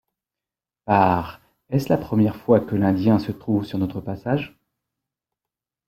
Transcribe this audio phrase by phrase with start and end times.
[0.85, 4.57] Par «Est-ce la première fois que l’Indien se trouve sur notre passage?